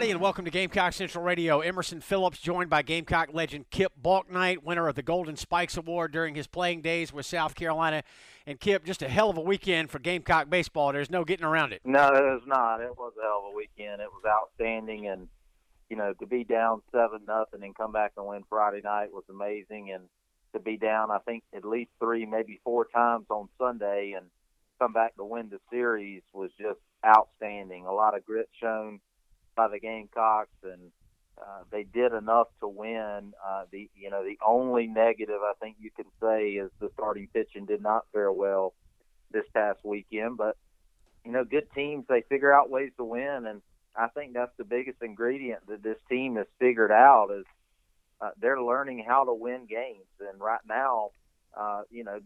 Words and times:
Everybody, 0.00 0.12
and 0.12 0.22
welcome 0.22 0.46
to 0.46 0.50
Gamecock 0.50 0.94
Central 0.94 1.22
Radio. 1.22 1.60
Emerson 1.60 2.00
Phillips 2.00 2.38
joined 2.38 2.70
by 2.70 2.80
Gamecock 2.80 3.34
legend 3.34 3.68
Kip 3.68 3.92
Bouknight, 4.02 4.62
winner 4.62 4.88
of 4.88 4.94
the 4.94 5.02
Golden 5.02 5.36
Spikes 5.36 5.76
Award 5.76 6.10
during 6.10 6.34
his 6.34 6.46
playing 6.46 6.80
days 6.80 7.12
with 7.12 7.26
South 7.26 7.54
Carolina. 7.54 8.02
And 8.46 8.58
Kip, 8.58 8.86
just 8.86 9.02
a 9.02 9.10
hell 9.10 9.28
of 9.28 9.36
a 9.36 9.42
weekend 9.42 9.90
for 9.90 9.98
Gamecock 9.98 10.48
baseball. 10.48 10.94
There's 10.94 11.10
no 11.10 11.22
getting 11.22 11.44
around 11.44 11.74
it. 11.74 11.82
No, 11.84 12.08
it 12.08 12.22
was 12.22 12.40
not. 12.46 12.80
It 12.80 12.96
was 12.96 13.12
a 13.18 13.22
hell 13.22 13.44
of 13.46 13.52
a 13.52 13.54
weekend. 13.54 14.00
It 14.00 14.08
was 14.10 14.24
outstanding, 14.26 15.06
and 15.06 15.28
you 15.90 15.98
know 15.98 16.14
to 16.14 16.26
be 16.26 16.44
down 16.44 16.80
seven 16.90 17.20
nothing 17.28 17.62
and 17.62 17.76
come 17.76 17.92
back 17.92 18.12
and 18.16 18.26
win 18.26 18.44
Friday 18.48 18.80
night 18.82 19.12
was 19.12 19.24
amazing. 19.28 19.92
And 19.92 20.04
to 20.54 20.60
be 20.60 20.78
down, 20.78 21.10
I 21.10 21.18
think 21.18 21.44
at 21.54 21.66
least 21.66 21.90
three, 21.98 22.24
maybe 22.24 22.58
four 22.64 22.86
times 22.86 23.26
on 23.28 23.50
Sunday, 23.58 24.14
and 24.16 24.28
come 24.78 24.94
back 24.94 25.16
to 25.16 25.24
win 25.26 25.50
the 25.50 25.60
series 25.70 26.22
was 26.32 26.48
just 26.58 26.80
outstanding. 27.04 27.84
A 27.84 27.92
lot 27.92 28.16
of 28.16 28.24
grit 28.24 28.48
shown 28.62 29.00
by 29.60 29.68
the 29.68 29.78
Gamecocks, 29.78 30.56
and 30.62 30.90
uh, 31.38 31.64
they 31.70 31.82
did 31.82 32.14
enough 32.14 32.48
to 32.60 32.68
win. 32.68 33.34
Uh, 33.46 33.64
the 33.70 33.90
you 33.94 34.08
know 34.08 34.24
the 34.24 34.38
only 34.46 34.86
negative 34.86 35.40
I 35.42 35.52
think 35.60 35.76
you 35.78 35.90
can 35.94 36.06
say 36.18 36.52
is 36.52 36.70
the 36.80 36.88
starting 36.94 37.28
pitching 37.34 37.66
did 37.66 37.82
not 37.82 38.06
fare 38.10 38.32
well 38.32 38.72
this 39.30 39.44
past 39.52 39.80
weekend. 39.84 40.38
But 40.38 40.56
you 41.26 41.32
know, 41.32 41.44
good 41.44 41.68
teams 41.74 42.06
they 42.08 42.22
figure 42.22 42.54
out 42.54 42.70
ways 42.70 42.92
to 42.96 43.04
win, 43.04 43.44
and 43.46 43.60
I 43.94 44.08
think 44.08 44.32
that's 44.32 44.56
the 44.56 44.64
biggest 44.64 45.02
ingredient 45.02 45.66
that 45.68 45.82
this 45.82 45.98
team 46.08 46.36
has 46.36 46.46
figured 46.58 46.92
out 46.92 47.28
is 47.30 47.44
uh, 48.22 48.30
they're 48.40 48.62
learning 48.62 49.04
how 49.06 49.24
to 49.24 49.34
win 49.34 49.66
games. 49.68 50.08
And 50.20 50.40
right 50.40 50.64
now, 50.66 51.10
uh, 51.54 51.82
you 51.90 52.04
know, 52.04 52.20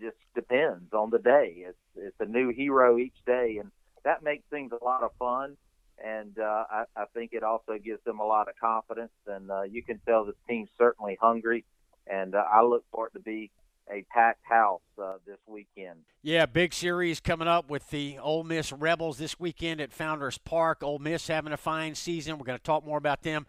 just 0.00 0.16
depends 0.36 0.92
on 0.92 1.10
the 1.10 1.18
day. 1.18 1.64
It's 1.66 1.78
it's 1.96 2.20
a 2.20 2.26
new 2.26 2.50
hero 2.50 2.98
each 2.98 3.18
day, 3.26 3.56
and 3.58 3.72
that 4.04 4.22
makes 4.22 4.44
things 4.48 4.70
a 4.70 4.84
lot 4.84 5.02
of 5.02 5.10
fun 5.18 5.56
and 6.04 6.38
uh, 6.38 6.64
I, 6.70 6.84
I 6.96 7.04
think 7.14 7.32
it 7.32 7.42
also 7.42 7.78
gives 7.82 8.02
them 8.04 8.20
a 8.20 8.24
lot 8.24 8.48
of 8.48 8.54
confidence. 8.60 9.12
And 9.26 9.50
uh, 9.50 9.62
you 9.62 9.82
can 9.82 10.00
tell 10.06 10.24
this 10.24 10.36
team's 10.48 10.70
certainly 10.78 11.18
hungry, 11.20 11.64
and 12.06 12.34
uh, 12.34 12.44
I 12.50 12.62
look 12.62 12.84
for 12.92 13.08
it 13.08 13.12
to 13.14 13.20
be 13.20 13.50
a 13.90 14.04
packed 14.10 14.44
house 14.44 14.82
uh, 15.02 15.14
this 15.26 15.38
weekend. 15.46 16.00
Yeah, 16.22 16.46
big 16.46 16.74
series 16.74 17.20
coming 17.20 17.48
up 17.48 17.70
with 17.70 17.88
the 17.90 18.18
Ole 18.18 18.44
Miss 18.44 18.72
Rebels 18.72 19.18
this 19.18 19.40
weekend 19.40 19.80
at 19.80 19.92
Founders 19.92 20.38
Park. 20.38 20.82
Ole 20.82 20.98
Miss 20.98 21.26
having 21.26 21.52
a 21.52 21.56
fine 21.56 21.94
season. 21.94 22.38
We're 22.38 22.44
going 22.44 22.58
to 22.58 22.64
talk 22.64 22.84
more 22.84 22.98
about 22.98 23.22
them 23.22 23.46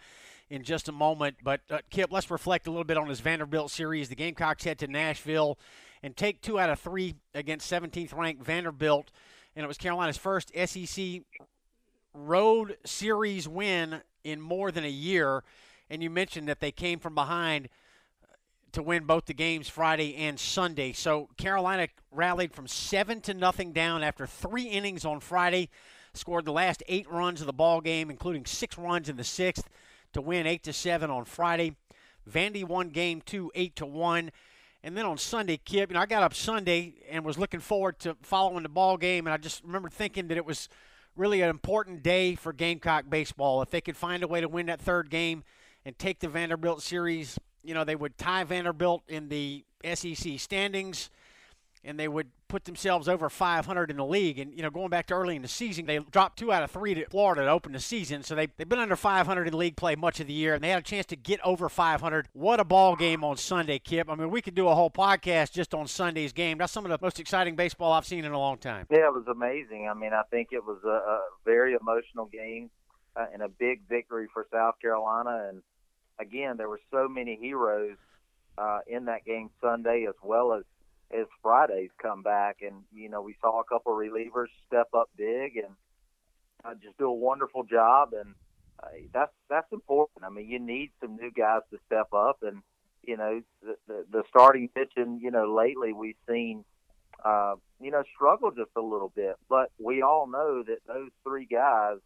in 0.49 0.63
just 0.63 0.87
a 0.89 0.91
moment. 0.91 1.37
But 1.43 1.61
uh, 1.69 1.79
Kip, 1.89 2.11
let's 2.11 2.31
reflect 2.31 2.67
a 2.67 2.71
little 2.71 2.85
bit 2.85 2.97
on 2.97 3.07
this 3.07 3.19
Vanderbilt 3.19 3.71
series. 3.71 4.09
The 4.09 4.15
Gamecocks 4.15 4.63
head 4.63 4.79
to 4.79 4.87
Nashville 4.87 5.57
and 6.01 6.15
take 6.15 6.41
two 6.41 6.59
out 6.59 6.69
of 6.69 6.79
three 6.79 7.15
against 7.33 7.71
17th 7.71 8.15
ranked 8.15 8.43
Vanderbilt. 8.43 9.11
And 9.55 9.63
it 9.63 9.67
was 9.67 9.77
Carolina's 9.77 10.17
first 10.17 10.51
SEC 10.55 11.21
road 12.13 12.77
series 12.85 13.47
win 13.47 14.01
in 14.23 14.41
more 14.41 14.71
than 14.71 14.83
a 14.83 14.89
year. 14.89 15.43
And 15.89 16.03
you 16.03 16.09
mentioned 16.09 16.47
that 16.47 16.59
they 16.59 16.71
came 16.71 16.99
from 16.99 17.15
behind 17.15 17.69
uh, 18.23 18.27
to 18.73 18.83
win 18.83 19.05
both 19.05 19.25
the 19.25 19.33
games 19.33 19.67
Friday 19.67 20.15
and 20.15 20.39
Sunday. 20.39 20.93
So 20.93 21.29
Carolina 21.37 21.87
rallied 22.11 22.53
from 22.53 22.67
seven 22.67 23.21
to 23.21 23.33
nothing 23.33 23.71
down 23.71 24.03
after 24.03 24.27
three 24.27 24.65
innings 24.65 25.05
on 25.05 25.19
Friday, 25.19 25.69
scored 26.13 26.45
the 26.45 26.51
last 26.51 26.83
eight 26.87 27.09
runs 27.09 27.41
of 27.41 27.47
the 27.47 27.53
ball 27.53 27.81
game, 27.81 28.09
including 28.09 28.45
six 28.45 28.77
runs 28.77 29.09
in 29.09 29.17
the 29.17 29.23
sixth, 29.23 29.69
to 30.13 30.21
win 30.21 30.47
eight 30.47 30.63
to 30.63 30.73
seven 30.73 31.09
on 31.09 31.25
Friday. 31.25 31.75
Vandy 32.29 32.63
won 32.63 32.89
game 32.89 33.21
two, 33.25 33.51
eight 33.55 33.75
to 33.77 33.85
one. 33.85 34.31
And 34.83 34.95
then 34.95 35.05
on 35.05 35.17
Sunday, 35.17 35.57
Kip, 35.57 35.89
you 35.89 35.95
know, 35.95 35.99
I 36.01 36.05
got 36.05 36.23
up 36.23 36.33
Sunday 36.33 36.95
and 37.09 37.25
was 37.25 37.37
looking 37.37 37.59
forward 37.59 37.99
to 37.99 38.15
following 38.21 38.63
the 38.63 38.69
ball 38.69 38.95
game, 38.95 39.27
and 39.27 39.33
I 39.33 39.37
just 39.37 39.63
remember 39.63 39.89
thinking 39.89 40.27
that 40.29 40.37
it 40.37 40.45
was 40.45 40.69
really 41.19 41.41
an 41.41 41.49
important 41.49 42.01
day 42.01 42.33
for 42.35 42.53
Gamecock 42.53 43.09
baseball. 43.09 43.61
If 43.61 43.69
they 43.69 43.81
could 43.81 43.97
find 43.97 44.23
a 44.23 44.27
way 44.27 44.39
to 44.39 44.47
win 44.47 44.67
that 44.67 44.79
third 44.79 45.09
game 45.09 45.43
and 45.85 45.97
take 45.99 46.19
the 46.19 46.29
Vanderbilt 46.29 46.81
series, 46.81 47.37
you 47.61 47.73
know, 47.73 47.83
they 47.83 47.95
would 47.95 48.17
tie 48.17 48.45
Vanderbilt 48.45 49.03
in 49.09 49.27
the 49.27 49.65
SEC 49.83 50.39
standings 50.39 51.09
and 51.83 51.99
they 51.99 52.07
would 52.07 52.29
put 52.49 52.65
themselves 52.65 53.07
over 53.07 53.29
500 53.29 53.91
in 53.91 53.97
the 53.97 54.05
league. 54.05 54.39
And, 54.39 54.53
you 54.53 54.61
know, 54.61 54.69
going 54.69 54.89
back 54.89 55.05
to 55.07 55.13
early 55.13 55.35
in 55.35 55.41
the 55.41 55.47
season, 55.47 55.85
they 55.85 55.99
dropped 55.99 56.39
two 56.39 56.51
out 56.51 56.63
of 56.63 56.71
three 56.71 56.93
to 56.95 57.05
Florida 57.05 57.43
to 57.43 57.49
open 57.49 57.71
the 57.71 57.79
season. 57.79 58.23
So 58.23 58.35
they, 58.35 58.47
they've 58.57 58.67
been 58.67 58.79
under 58.79 58.95
500 58.95 59.47
in 59.47 59.57
league 59.57 59.77
play 59.77 59.95
much 59.95 60.19
of 60.19 60.27
the 60.27 60.33
year, 60.33 60.55
and 60.55 60.63
they 60.63 60.69
had 60.69 60.79
a 60.79 60.83
chance 60.83 61.05
to 61.07 61.15
get 61.15 61.39
over 61.45 61.69
500. 61.69 62.27
What 62.33 62.59
a 62.59 62.65
ball 62.65 62.95
game 62.97 63.23
on 63.23 63.37
Sunday, 63.37 63.79
Kip. 63.79 64.09
I 64.09 64.15
mean, 64.15 64.29
we 64.29 64.41
could 64.41 64.55
do 64.55 64.67
a 64.67 64.75
whole 64.75 64.89
podcast 64.91 65.53
just 65.53 65.73
on 65.73 65.87
Sunday's 65.87 66.33
game. 66.33 66.57
That's 66.57 66.73
some 66.73 66.85
of 66.85 66.91
the 66.91 66.97
most 67.01 67.19
exciting 67.19 67.55
baseball 67.55 67.93
I've 67.93 68.05
seen 68.05 68.25
in 68.25 68.33
a 68.33 68.39
long 68.39 68.57
time. 68.57 68.87
Yeah, 68.89 69.07
it 69.07 69.13
was 69.13 69.27
amazing. 69.27 69.87
I 69.89 69.93
mean, 69.93 70.11
I 70.11 70.23
think 70.29 70.49
it 70.51 70.65
was 70.65 70.79
a, 70.83 70.89
a 70.89 71.21
very 71.45 71.75
emotional 71.79 72.25
game 72.25 72.69
uh, 73.15 73.27
and 73.31 73.41
a 73.41 73.47
big 73.47 73.87
victory 73.87 74.27
for 74.33 74.47
South 74.51 74.75
Carolina. 74.81 75.47
And, 75.49 75.61
again, 76.19 76.57
there 76.57 76.67
were 76.67 76.81
so 76.91 77.07
many 77.07 77.37
heroes 77.39 77.95
uh, 78.57 78.79
in 78.87 79.05
that 79.05 79.23
game 79.23 79.49
Sunday 79.61 80.05
as 80.09 80.15
well 80.23 80.53
as 80.53 80.63
as 81.11 81.25
Friday's 81.41 81.89
come 82.01 82.21
back, 82.21 82.57
and 82.61 82.83
you 82.93 83.09
know 83.09 83.21
we 83.21 83.35
saw 83.41 83.59
a 83.59 83.63
couple 83.63 83.93
of 83.93 83.99
relievers 83.99 84.47
step 84.67 84.87
up 84.93 85.09
big 85.17 85.57
and 85.57 85.75
uh, 86.63 86.73
just 86.81 86.97
do 86.97 87.07
a 87.07 87.13
wonderful 87.13 87.63
job, 87.63 88.13
and 88.13 88.35
uh, 88.81 88.87
that's 89.13 89.33
that's 89.49 89.71
important. 89.71 90.25
I 90.25 90.29
mean, 90.29 90.49
you 90.49 90.59
need 90.59 90.91
some 91.01 91.15
new 91.15 91.31
guys 91.31 91.61
to 91.71 91.79
step 91.85 92.13
up, 92.13 92.39
and 92.41 92.61
you 93.03 93.17
know 93.17 93.41
the 93.61 93.75
the, 93.87 94.05
the 94.11 94.23
starting 94.29 94.69
pitching. 94.69 95.19
You 95.21 95.31
know, 95.31 95.53
lately 95.53 95.93
we've 95.93 96.15
seen 96.27 96.63
uh, 97.23 97.55
you 97.81 97.91
know 97.91 98.03
struggle 98.15 98.51
just 98.51 98.71
a 98.75 98.81
little 98.81 99.11
bit, 99.15 99.35
but 99.49 99.71
we 99.79 100.01
all 100.01 100.27
know 100.27 100.63
that 100.63 100.79
those 100.87 101.11
three 101.23 101.45
guys 101.45 101.97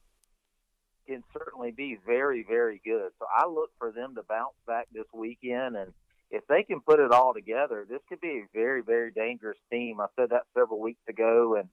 can 1.08 1.22
certainly 1.34 1.72
be 1.72 1.98
very 2.06 2.46
very 2.48 2.82
good. 2.86 3.12
So 3.20 3.26
I 3.36 3.48
look 3.48 3.72
for 3.78 3.92
them 3.92 4.16
to 4.16 4.24
bounce 4.24 4.56
back 4.66 4.88
this 4.94 5.08
weekend 5.14 5.76
and 5.76 5.94
if 6.34 6.46
they 6.48 6.64
can 6.64 6.82
put 6.82 7.00
it 7.00 7.12
all 7.12 7.32
together, 7.32 7.86
this 7.88 8.02
could 8.10 8.20
be 8.20 8.42
a 8.44 8.48
very, 8.54 8.82
very 8.82 9.12
dangerous 9.12 9.58
team. 9.72 10.02
I 10.02 10.08
said 10.16 10.32
that 10.32 10.48
several 10.58 10.82
weeks 10.82 11.02
ago, 11.08 11.56
and 11.60 11.70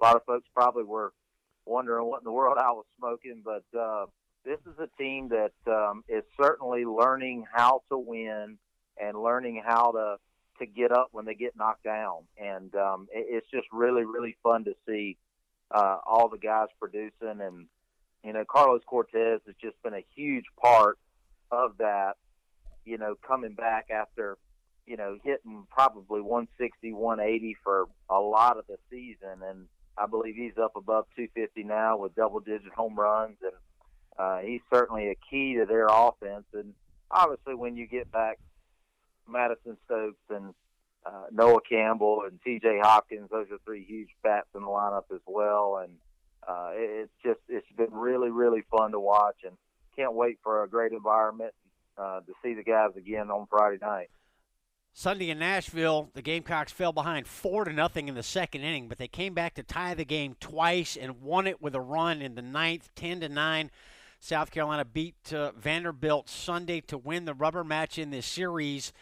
a 0.00 0.04
lot 0.04 0.14
of 0.14 0.24
folks 0.24 0.46
probably 0.54 0.84
were 0.84 1.12
wondering 1.66 2.06
what 2.06 2.20
in 2.20 2.24
the 2.24 2.30
world 2.30 2.56
I 2.56 2.70
was 2.70 2.84
smoking. 2.96 3.42
But 3.44 3.64
uh, 3.76 4.06
this 4.44 4.60
is 4.60 4.78
a 4.78 4.88
team 5.02 5.30
that 5.30 5.52
um, 5.66 6.04
is 6.08 6.22
certainly 6.40 6.84
learning 6.84 7.44
how 7.52 7.82
to 7.88 7.98
win 7.98 8.56
and 8.96 9.20
learning 9.20 9.60
how 9.66 9.90
to 9.90 10.16
to 10.60 10.66
get 10.66 10.92
up 10.92 11.08
when 11.10 11.24
they 11.24 11.34
get 11.34 11.56
knocked 11.56 11.82
down, 11.82 12.22
and 12.38 12.72
um, 12.76 13.08
it, 13.12 13.26
it's 13.28 13.50
just 13.50 13.66
really, 13.72 14.04
really 14.04 14.36
fun 14.44 14.62
to 14.62 14.76
see 14.86 15.16
uh, 15.72 15.96
all 16.06 16.28
the 16.28 16.38
guys 16.38 16.68
producing. 16.78 17.40
And 17.40 17.66
you 18.22 18.32
know, 18.32 18.44
Carlos 18.48 18.82
Cortes 18.86 19.40
has 19.44 19.56
just 19.60 19.82
been 19.82 19.94
a 19.94 20.04
huge 20.14 20.44
part 20.62 20.98
of 21.50 21.78
that 21.78 22.14
you 22.84 22.98
know, 22.98 23.14
coming 23.26 23.54
back 23.54 23.88
after, 23.90 24.36
you 24.86 24.96
know, 24.96 25.18
hitting 25.22 25.66
probably 25.70 26.20
160, 26.20 26.92
180 26.92 27.56
for 27.62 27.86
a 28.08 28.18
lot 28.18 28.58
of 28.58 28.66
the 28.66 28.76
season. 28.90 29.42
And 29.48 29.66
I 29.96 30.06
believe 30.06 30.34
he's 30.34 30.58
up 30.62 30.76
above 30.76 31.06
250 31.16 31.64
now 31.64 31.96
with 31.96 32.14
double 32.14 32.40
digit 32.40 32.72
home 32.72 32.94
runs. 32.96 33.36
And 33.42 33.52
uh, 34.18 34.38
he's 34.46 34.60
certainly 34.72 35.08
a 35.08 35.16
key 35.30 35.56
to 35.58 35.66
their 35.66 35.86
offense. 35.86 36.44
And 36.52 36.74
obviously, 37.10 37.54
when 37.54 37.76
you 37.76 37.86
get 37.86 38.10
back 38.12 38.38
Madison 39.28 39.76
Stokes 39.86 40.22
and 40.30 40.54
uh, 41.06 41.24
Noah 41.32 41.60
Campbell 41.68 42.22
and 42.26 42.38
T.J. 42.42 42.80
Hopkins, 42.82 43.28
those 43.30 43.46
are 43.50 43.58
three 43.64 43.84
huge 43.84 44.08
bats 44.22 44.48
in 44.54 44.62
the 44.62 44.68
lineup 44.68 45.04
as 45.12 45.20
well. 45.26 45.80
And 45.82 45.92
uh, 46.46 46.70
it's 46.74 47.12
just 47.24 47.40
it's 47.48 47.66
been 47.76 47.92
really 47.92 48.30
really 48.30 48.62
fun 48.70 48.92
to 48.92 49.00
watch, 49.00 49.36
and 49.44 49.56
can't 49.96 50.14
wait 50.14 50.38
for 50.42 50.62
a 50.62 50.68
great 50.68 50.92
environment 50.92 51.54
uh, 51.98 52.20
to 52.20 52.32
see 52.42 52.54
the 52.54 52.62
guys 52.62 52.90
again 52.96 53.30
on 53.30 53.46
Friday 53.48 53.78
night. 53.80 54.10
Sunday 54.96 55.30
in 55.30 55.40
Nashville, 55.40 56.10
the 56.14 56.22
Gamecocks 56.22 56.70
fell 56.70 56.92
behind 56.92 57.26
four 57.26 57.64
to 57.64 57.72
nothing 57.72 58.06
in 58.06 58.14
the 58.14 58.22
second 58.22 58.60
inning, 58.60 58.86
but 58.86 58.96
they 58.96 59.08
came 59.08 59.34
back 59.34 59.54
to 59.54 59.64
tie 59.64 59.94
the 59.94 60.04
game 60.04 60.36
twice 60.38 60.96
and 60.96 61.20
won 61.20 61.48
it 61.48 61.60
with 61.60 61.74
a 61.74 61.80
run 61.80 62.22
in 62.22 62.36
the 62.36 62.42
ninth, 62.42 62.90
ten 62.94 63.18
to 63.20 63.28
nine. 63.28 63.72
South 64.20 64.52
Carolina 64.52 64.84
beat 64.84 65.32
uh, 65.34 65.50
Vanderbilt 65.52 66.28
Sunday 66.28 66.80
to 66.82 66.96
win 66.96 67.24
the 67.24 67.34
rubber 67.34 67.64
match 67.64 67.98
in 67.98 68.10
this 68.10 68.24
series. 68.24 68.92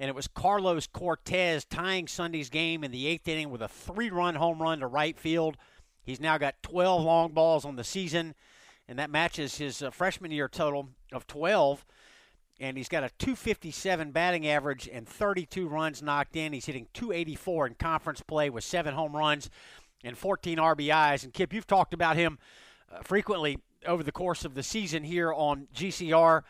And 0.00 0.08
it 0.08 0.14
was 0.14 0.26
Carlos 0.26 0.88
Cortes 0.88 1.64
tying 1.64 2.08
Sunday's 2.08 2.50
game 2.50 2.82
in 2.82 2.90
the 2.90 3.06
eighth 3.06 3.28
inning 3.28 3.50
with 3.50 3.62
a 3.62 3.68
three 3.68 4.10
run 4.10 4.34
home 4.34 4.60
run 4.60 4.80
to 4.80 4.86
right 4.88 5.16
field. 5.16 5.56
He's 6.02 6.20
now 6.20 6.38
got 6.38 6.62
12 6.62 7.02
long 7.02 7.32
balls 7.32 7.64
on 7.64 7.76
the 7.76 7.84
season, 7.84 8.34
and 8.86 8.98
that 8.98 9.10
matches 9.10 9.58
his 9.58 9.80
uh, 9.80 9.90
freshman 9.90 10.30
year 10.30 10.48
total 10.48 10.88
of 11.12 11.26
12 11.26 11.86
and 12.58 12.76
he's 12.76 12.88
got 12.88 13.04
a 13.04 13.10
257 13.18 14.10
batting 14.12 14.46
average 14.46 14.88
and 14.90 15.06
32 15.08 15.68
runs 15.68 16.02
knocked 16.02 16.36
in. 16.36 16.52
He's 16.52 16.66
hitting 16.66 16.86
284 16.94 17.66
in 17.68 17.74
conference 17.74 18.22
play 18.22 18.50
with 18.50 18.64
seven 18.64 18.94
home 18.94 19.14
runs 19.14 19.50
and 20.04 20.16
14 20.16 20.58
RBIs. 20.58 21.24
And 21.24 21.32
Kip, 21.32 21.52
you've 21.52 21.66
talked 21.66 21.92
about 21.92 22.16
him 22.16 22.38
uh, 22.90 23.02
frequently 23.02 23.58
over 23.86 24.02
the 24.02 24.12
course 24.12 24.44
of 24.44 24.54
the 24.54 24.62
season 24.62 25.04
here 25.04 25.32
on 25.32 25.68
GCR. 25.74 26.42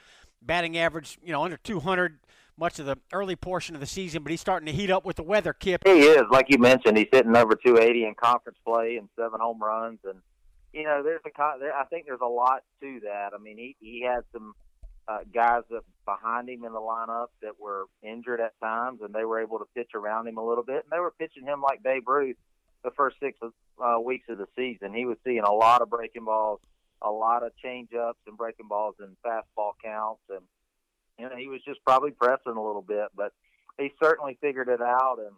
Batting 0.43 0.79
average, 0.79 1.19
you 1.23 1.33
know, 1.33 1.43
under 1.43 1.57
200 1.57 2.19
much 2.59 2.79
of 2.79 2.87
the 2.87 2.97
early 3.13 3.37
portion 3.37 3.75
of 3.75 3.81
the 3.81 3.87
season, 3.87 4.23
but 4.23 4.31
he's 4.31 4.41
starting 4.41 4.67
to 4.67 4.73
heat 4.73 4.91
up 4.91 5.05
with 5.05 5.17
the 5.17 5.23
weather, 5.23 5.53
Kip. 5.53 5.83
He 5.85 5.91
is, 5.91 6.23
like 6.31 6.47
you 6.49 6.59
mentioned, 6.59 6.97
he's 6.97 7.09
hitting 7.11 7.37
over 7.37 7.55
280 7.55 8.05
in 8.05 8.15
conference 8.15 8.59
play 8.65 8.97
and 8.97 9.09
seven 9.17 9.41
home 9.41 9.59
runs. 9.61 9.99
And, 10.05 10.21
you 10.73 10.85
know, 10.85 11.03
there's 11.03 11.21
a, 11.27 11.43
I 11.43 11.85
think 11.91 12.07
there's 12.07 12.21
a 12.23 12.29
lot 12.29 12.63
to 12.81 13.01
that. 13.05 13.31
I 13.35 13.43
mean, 13.43 13.59
he, 13.59 13.77
he 13.81 14.03
had 14.03 14.21
some 14.33 14.55
uh, 15.09 15.19
guys 15.33 15.63
that 15.71 15.83
behind 16.05 16.49
him 16.49 16.65
in 16.65 16.73
the 16.73 16.81
lineup 16.81 17.29
that 17.43 17.61
were 17.61 17.85
injured 18.03 18.41
at 18.41 18.59
times, 18.61 19.01
and 19.03 19.15
they 19.15 19.25
were 19.25 19.41
able 19.41 19.59
to 19.59 19.67
pitch 19.75 19.91
around 19.95 20.27
him 20.27 20.39
a 20.39 20.47
little 20.47 20.65
bit. 20.65 20.85
And 20.85 20.91
they 20.91 20.99
were 20.99 21.13
pitching 21.19 21.45
him 21.45 21.61
like 21.63 21.83
Babe 21.83 22.09
Ruth 22.09 22.37
the 22.85 22.91
first 22.93 23.17
six 23.21 23.39
uh, 23.43 24.01
weeks 24.01 24.29
of 24.29 24.39
the 24.39 24.47
season. 24.57 24.95
He 24.95 25.05
was 25.05 25.17
seeing 25.25 25.41
a 25.41 25.53
lot 25.53 25.83
of 25.83 25.91
breaking 25.91 26.25
balls, 26.25 26.61
a 27.03 27.11
lot 27.11 27.43
of 27.43 27.53
change 27.63 27.91
ups 27.95 28.21
and 28.27 28.37
breaking 28.37 28.69
balls 28.69 28.95
and 29.01 29.17
fastball 29.25 29.73
counts, 29.83 30.23
and 30.31 30.43
you 31.19 31.29
know 31.29 31.37
he 31.37 31.49
was 31.49 31.61
just 31.65 31.81
probably 31.85 32.11
pressing 32.11 32.57
a 32.57 32.67
little 32.67 32.85
bit, 32.87 33.09
but 33.15 33.33
he 33.79 33.91
certainly 34.03 34.39
figured 34.41 34.69
it 34.69 34.81
out. 34.81 35.19
And 35.19 35.37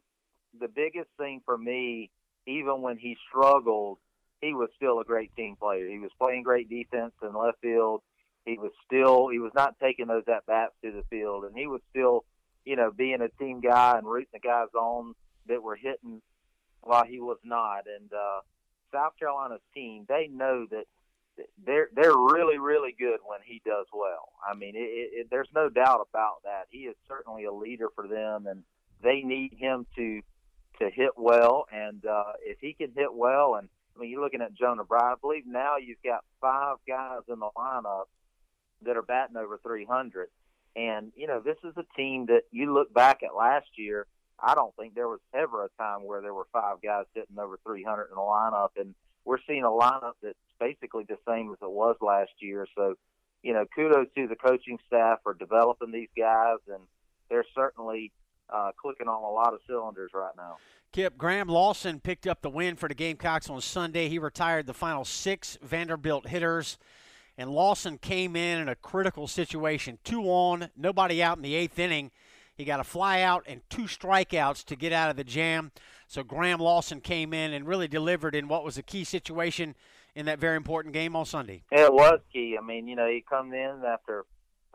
the 0.61 0.69
biggest 0.69 1.09
thing 1.19 1.41
for 1.45 1.57
me, 1.57 2.11
even 2.47 2.83
when 2.83 2.97
he 2.97 3.17
struggled, 3.29 3.99
he 4.41 4.55
was 4.55 4.69
still 4.77 5.01
a 5.01 5.05
great 5.05 5.35
team 5.37 5.57
player. 5.57 5.89
He 5.89 5.99
was 5.99 6.11
playing 6.19 6.43
great 6.43 6.69
defense 6.69 7.13
in 7.23 7.35
left 7.35 7.61
field 7.61 8.03
he 8.49 8.59
was 8.59 8.73
still 8.87 9.29
he 9.29 9.39
was 9.39 9.53
not 9.55 9.79
taking 9.81 10.07
those 10.07 10.25
at 10.29 10.47
bats 10.47 10.73
to 10.83 10.91
the 10.91 11.03
field, 11.11 11.45
and 11.45 11.57
he 11.57 11.67
was 11.67 11.81
still, 11.91 12.25
you 12.65 12.77
know, 12.77 12.91
being 12.91 13.21
a 13.21 13.29
team 13.43 13.61
guy 13.61 13.99
and 13.99 14.07
rooting 14.07 14.29
the 14.33 14.39
guys 14.39 14.69
on 14.75 15.15
that 15.47 15.63
were 15.63 15.77
hitting 15.77 16.23
while 16.81 17.05
he 17.05 17.21
was 17.21 17.39
not. 17.45 17.85
And 17.87 18.11
uh, 18.13 18.41
South 18.93 19.13
Carolina's 19.19 19.61
team, 19.75 20.07
they 20.09 20.29
know 20.33 20.67
that 20.71 20.85
they're 21.65 21.89
they're 21.95 22.17
really 22.17 22.59
really 22.59 22.95
good 22.99 23.21
when 23.25 23.41
he 23.45 23.61
does 23.65 23.87
well. 23.93 24.31
I 24.49 24.55
mean, 24.55 24.75
it, 24.75 25.11
it, 25.13 25.27
there's 25.31 25.51
no 25.55 25.69
doubt 25.69 26.07
about 26.11 26.43
that. 26.45 26.65
He 26.71 26.81
is 26.81 26.97
certainly 27.07 27.45
a 27.45 27.53
leader 27.53 27.89
for 27.95 28.09
them, 28.09 28.47
and 28.47 28.63
they 29.03 29.21
need 29.21 29.53
him 29.59 29.87
to 29.97 30.23
to 30.81 30.91
hit 30.91 31.13
well. 31.17 31.67
And 31.71 32.05
uh, 32.07 32.33
if 32.41 32.59
he 32.61 32.73
can 32.73 32.93
hit 32.97 33.13
well, 33.13 33.57
and 33.57 33.69
I 33.95 34.01
mean, 34.01 34.11
you're 34.11 34.23
looking 34.23 34.43
at 34.43 34.55
Jonah 34.55 34.85
Bride. 34.85 35.13
I 35.13 35.15
believe 35.21 35.45
now 35.47 35.77
you've 35.77 36.03
got 36.03 36.25
five 36.41 36.77
guys 36.87 37.21
in 37.29 37.41
the 37.41 37.51
lineup 37.57 38.05
that 38.83 38.97
are 38.97 39.03
batting 39.03 39.37
over 39.37 39.59
300. 39.63 40.29
And, 40.77 41.13
you 41.17 41.27
know, 41.27 41.41
this 41.41 41.57
is 41.65 41.75
a 41.77 41.85
team 41.97 42.27
that 42.27 42.43
you 42.53 42.73
look 42.73 42.93
back 42.93 43.23
at 43.23 43.35
last 43.35 43.67
year, 43.77 44.07
I 44.41 44.55
don't 44.55 44.75
think 44.77 44.95
there 44.95 45.09
was 45.09 45.21
ever 45.35 45.65
a 45.65 45.69
time 45.77 46.05
where 46.05 46.21
there 46.21 46.35
were 46.35 46.47
five 46.53 46.77
guys 46.83 47.07
hitting 47.15 47.39
over 47.39 47.59
300 47.65 48.05
in 48.05 48.15
the 48.15 48.21
lineup. 48.21 48.71
And 48.77 48.95
we're 49.25 49.39
seeing 49.47 49.65
a 49.65 49.69
lineup 49.69 50.13
that's 50.23 50.39
basically 50.61 51.05
the 51.09 51.19
same 51.27 51.51
as 51.51 51.59
it 51.61 51.71
was 51.71 51.97
last 52.01 52.31
year. 52.39 52.67
So, 52.77 52.95
you 53.43 53.53
know, 53.53 53.65
kudos 53.75 54.07
to 54.15 54.29
the 54.29 54.37
coaching 54.37 54.79
staff 54.87 55.19
for 55.23 55.35
developing 55.35 55.91
these 55.91 56.11
guys. 56.17 56.59
And 56.69 56.83
they're 57.29 57.45
certainly 57.55 58.13
uh, 58.49 58.71
clicking 58.81 59.09
on 59.09 59.23
a 59.23 59.33
lot 59.33 59.55
of 59.55 59.61
cylinders 59.67 60.13
right 60.15 60.37
now. 60.37 60.59
Kip, 60.93 61.19
Graham 61.19 61.49
Lawson 61.49 62.01
picked 62.01 62.27
up 62.27 62.41
the 62.41 62.49
win 62.49 62.77
for 62.77 62.89
the 62.89 62.95
Gamecocks 62.95 63.51
on 63.51 63.61
Sunday. 63.61 64.09
He 64.09 64.19
retired 64.19 64.67
the 64.67 64.75
final 64.75 65.05
six 65.05 65.59
Vanderbilt 65.61 66.29
hitters 66.29 66.79
and 67.39 67.51
Lawson 67.51 67.99
came 67.99 68.35
in 68.35 68.59
in 68.61 68.69
a 68.69 68.75
critical 68.75 69.29
situation. 69.29 69.99
Two 70.03 70.25
on, 70.25 70.71
nobody 70.77 71.23
out 71.23 71.37
in 71.37 71.43
the 71.43 71.55
eighth 71.55 71.79
inning. 71.79 72.11
He 72.57 72.65
got 72.65 72.81
a 72.81 72.85
fly 72.85 73.23
out 73.23 73.45
and 73.47 73.63
two 73.71 73.85
strikeouts 73.85 74.65
to 74.65 74.75
get 74.75 74.93
out 74.93 75.09
of 75.09 75.17
the 75.17 75.23
jam. 75.23 75.71
So 76.09 76.25
Graham 76.25 76.59
Lawson 76.59 77.01
came 77.01 77.33
in 77.33 77.53
and 77.53 77.65
really 77.65 77.87
delivered 77.87 78.35
in 78.35 78.49
what 78.49 78.65
was 78.65 78.77
a 78.77 78.83
key 78.83 79.05
situation 79.05 79.77
in 80.17 80.27
that 80.27 80.41
very 80.41 80.57
important 80.57 80.93
game 80.93 81.15
on 81.15 81.25
Sunday. 81.25 81.63
It 81.71 81.93
was 81.93 82.19
key. 82.33 82.57
I 82.61 82.65
mean, 82.65 82.89
you 82.89 82.97
know, 82.97 83.07
he 83.07 83.25
come 83.27 83.53
in 83.53 83.83
after, 83.87 84.25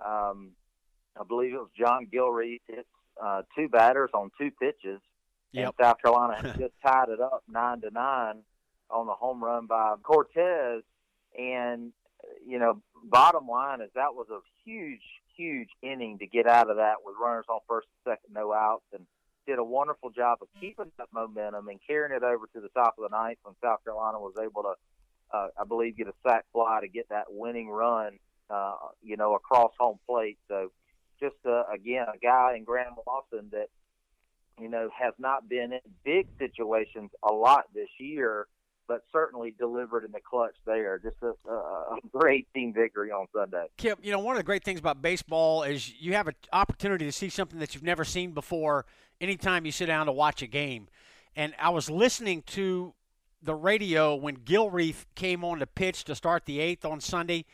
um, 0.04 0.52
I 1.20 1.24
believe 1.28 1.54
it 1.54 1.58
was 1.58 1.70
John 1.78 2.08
Gilreath 2.08 2.62
hit 2.66 2.88
uh, 3.22 3.42
two 3.58 3.68
batters 3.68 4.12
on 4.14 4.32
two 4.40 4.52
pitches. 4.52 5.02
Yep. 5.52 5.66
And 5.66 5.86
South 5.86 5.98
Carolina 6.02 6.36
had 6.42 6.58
just 6.58 6.74
tied 6.86 7.10
it 7.10 7.20
up 7.20 7.44
nine 7.50 7.82
to 7.82 7.92
nine 7.92 8.44
on 8.90 9.06
the 9.08 9.14
home 9.14 9.44
run 9.44 9.66
by 9.66 9.96
Cortes. 10.02 10.84
And 11.38 11.92
you 12.46 12.60
know, 12.60 12.82
bottom 13.04 13.48
line 13.48 13.82
is 13.82 13.90
that 13.96 14.14
was 14.14 14.28
a 14.32 14.40
huge, 14.66 15.02
huge 15.36 15.70
inning 15.82 16.20
to 16.20 16.28
get 16.28 16.48
out 16.48 16.70
of 16.70 16.78
that 16.78 16.96
with 17.04 17.16
runners 17.22 17.46
on 17.50 17.60
first 17.68 17.88
and 18.06 18.14
second, 18.14 18.34
no 18.34 18.54
outs, 18.54 18.86
and 18.94 19.06
did 19.46 19.60
a 19.60 19.64
wonderful 19.64 20.10
job 20.10 20.40
of 20.42 20.48
keeping 20.60 20.92
that 20.98 21.08
momentum 21.14 21.68
and 21.68 21.80
carrying 21.86 22.16
it 22.16 22.24
over 22.24 22.48
to 22.54 22.62
the 22.62 22.70
top 22.70 22.96
of 22.98 23.10
the 23.10 23.16
ninth 23.16 23.38
when 23.44 23.56
South 23.62 23.84
Carolina 23.84 24.20
was 24.20 24.34
able 24.42 24.64
to, 24.64 24.74
uh, 25.34 25.48
I 25.60 25.66
believe, 25.66 25.98
get 25.98 26.08
a 26.08 26.14
sac 26.26 26.46
fly 26.54 26.80
to 26.82 26.88
get 26.88 27.10
that 27.10 27.26
winning 27.30 27.70
run, 27.70 28.20
uh, 28.50 28.76
you 29.02 29.18
know, 29.18 29.36
across 29.36 29.72
home 29.78 30.00
plate. 30.08 30.38
So, 30.48 30.72
just 31.20 31.36
uh, 31.46 31.64
again, 31.74 32.06
a 32.14 32.18
guy 32.18 32.56
in 32.58 32.64
Graham 32.64 32.96
Lawson 33.06 33.50
that, 33.52 33.68
you 34.60 34.70
know, 34.70 34.90
has 34.98 35.14
not 35.18 35.50
been 35.50 35.74
in 35.74 35.80
big 36.06 36.28
situations 36.38 37.12
a 37.24 37.34
lot 37.34 37.66
this 37.74 37.90
year 37.98 38.48
but 38.88 39.04
certainly 39.12 39.54
delivered 39.58 40.04
in 40.04 40.12
the 40.12 40.20
clutch 40.20 40.56
there. 40.66 41.00
Just 41.00 41.18
a, 41.22 41.52
a, 41.52 41.98
great 42.12 42.48
team 42.54 42.74
victory 42.74 43.12
on 43.12 43.28
Sunday. 43.34 43.66
Kip, 43.78 44.00
you 44.02 44.12
know, 44.12 44.20
one 44.20 44.36
of 44.36 44.40
the 44.40 44.44
great 44.44 44.64
things 44.64 44.80
about 44.80 45.02
baseball 45.02 45.64
is 45.64 45.94
you 46.02 46.14
have 46.14 46.28
an 46.28 46.36
opportunity 46.52 47.06
to 47.06 47.12
see 47.12 47.30
something 47.30 47.60
that 47.60 47.74
you've 47.74 47.84
never 47.84 48.04
seen 48.04 48.32
before 48.32 48.86
anytime 49.22 49.66
you 49.66 49.72
sit 49.72 49.86
down 49.88 50.08
to 50.08 50.12
watch 50.12 50.42
a 50.42 50.48
game. 50.48 50.88
And 51.36 51.54
I 51.60 51.70
was 51.70 51.90
listening 51.90 52.44
to 52.48 52.94
the 53.42 53.56
radio 53.56 54.16
when 54.16 54.38
Gilreath 54.38 55.06
came 55.16 55.44
on 55.44 55.60
to 55.60 55.68
pitch 55.68 56.04
to 56.06 56.16
start 56.16 56.46
the 56.46 56.60
eighth 56.60 56.86
on 56.86 57.02
Sunday, 57.02 57.46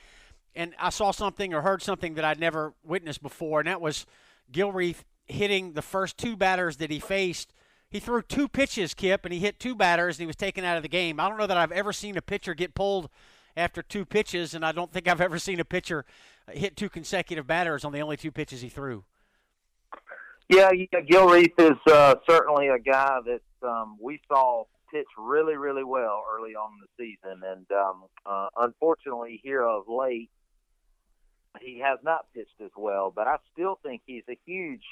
and 0.56 0.74
I 0.80 0.90
saw 0.90 1.12
something 1.12 1.54
or 1.54 1.62
heard 1.62 1.82
something 1.82 2.16
that 2.16 2.26
I'd 2.26 2.40
never 2.40 2.74
witnessed 2.84 3.22
before, 3.22 3.60
and 3.60 3.68
that 3.68 3.82
was 3.82 4.06
Gilreath 4.52 5.04
hitting 5.28 5.74
the 5.74 5.82
first 5.82 6.18
two 6.18 6.36
batters 6.36 6.78
that 6.78 6.92
he 6.92 7.00
faced– 7.00 7.54
he 7.90 8.00
threw 8.00 8.22
two 8.22 8.48
pitches, 8.48 8.94
Kip, 8.94 9.26
and 9.26 9.34
he 9.34 9.40
hit 9.40 9.60
two 9.60 9.76
batters, 9.76 10.18
and 10.18 10.22
he 10.22 10.28
was 10.28 10.36
taken 10.36 10.64
out 10.64 10.78
of 10.78 10.84
the 10.84 10.90
game. 10.90 11.20
I 11.20 11.28
don't 11.28 11.38
know 11.38 11.48
that 11.48 11.58
I've 11.58 11.72
ever 11.72 11.92
seen 11.92 12.18
a 12.18 12.22
pitcher 12.22 12.54
get 12.54 12.76
pulled 12.76 13.10
after 13.58 13.82
two 13.82 14.06
pitches, 14.06 14.54
and 14.54 14.64
I 14.64 14.72
don't 14.72 14.92
think 14.92 15.08
I've 15.08 15.22
ever 15.22 15.40
seen 15.40 15.60
a 15.60 15.66
pitcher 15.66 16.06
hit 16.52 16.78
two 16.78 16.90
consecutive 16.90 17.48
batters 17.48 17.84
on 17.84 17.92
the 17.92 18.02
only 18.02 18.18
two 18.18 18.32
pitches 18.32 18.62
he 18.62 18.70
threw. 18.70 19.04
Yeah, 20.50 20.72
yeah 20.72 21.02
Gilreath 21.02 21.54
is 21.58 21.78
uh, 21.92 22.16
certainly 22.28 22.68
a 22.68 22.80
guy 22.80 23.20
that 23.26 23.68
um, 23.68 23.98
we 24.00 24.22
saw 24.28 24.66
pitch 24.92 25.08
really, 25.18 25.56
really 25.56 25.84
well 25.84 26.24
early 26.32 26.56
on 26.56 26.72
in 26.74 26.80
the 26.82 27.04
season, 27.04 27.42
and 27.44 27.66
um, 27.72 28.04
uh, 28.26 28.48
unfortunately, 28.58 29.40
here 29.44 29.64
of 29.64 29.84
late, 29.88 30.30
he 31.60 31.80
has 31.80 32.00
not 32.04 32.26
pitched 32.34 32.62
as 32.64 32.72
well. 32.78 33.12
But 33.16 33.28
I 33.28 33.38
still 33.54 33.80
think 33.84 34.02
he's 34.06 34.24
a 34.30 34.38
huge 34.46 34.84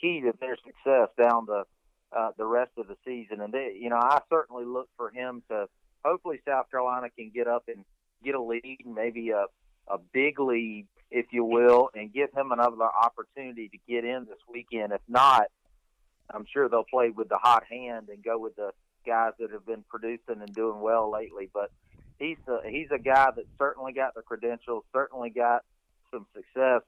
key 0.00 0.20
to 0.20 0.32
their 0.40 0.56
success 0.56 1.08
down 1.18 1.46
the 1.46 1.64
uh, 2.16 2.30
the 2.36 2.44
rest 2.46 2.72
of 2.76 2.88
the 2.88 2.96
season. 3.04 3.40
And 3.40 3.52
they, 3.52 3.76
you 3.80 3.90
know, 3.90 3.96
I 3.96 4.20
certainly 4.28 4.64
look 4.64 4.88
for 4.96 5.10
him 5.10 5.42
to. 5.48 5.66
Hopefully, 6.04 6.40
South 6.44 6.68
Carolina 6.68 7.08
can 7.16 7.30
get 7.32 7.46
up 7.46 7.64
and 7.68 7.84
get 8.24 8.34
a 8.34 8.42
lead, 8.42 8.78
maybe 8.84 9.30
a 9.30 9.46
a 9.88 9.98
big 10.12 10.38
lead, 10.40 10.86
if 11.10 11.26
you 11.32 11.44
will, 11.44 11.90
and 11.94 12.12
give 12.12 12.32
him 12.32 12.52
another 12.52 12.76
opportunity 12.82 13.68
to 13.68 13.78
get 13.88 14.04
in 14.04 14.24
this 14.24 14.38
weekend. 14.52 14.92
If 14.92 15.00
not, 15.08 15.46
I'm 16.30 16.46
sure 16.52 16.68
they'll 16.68 16.84
play 16.84 17.10
with 17.10 17.28
the 17.28 17.38
hot 17.38 17.64
hand 17.64 18.08
and 18.08 18.22
go 18.22 18.38
with 18.38 18.56
the 18.56 18.70
guys 19.06 19.32
that 19.38 19.50
have 19.50 19.66
been 19.66 19.84
producing 19.88 20.40
and 20.40 20.54
doing 20.54 20.80
well 20.80 21.10
lately. 21.10 21.50
But 21.52 21.70
he's 22.18 22.38
a, 22.46 22.60
he's 22.68 22.88
a 22.90 22.98
guy 22.98 23.30
that 23.34 23.44
certainly 23.58 23.92
got 23.92 24.14
the 24.14 24.22
credentials, 24.22 24.84
certainly 24.92 25.30
got 25.30 25.64
some 26.10 26.26
success 26.34 26.82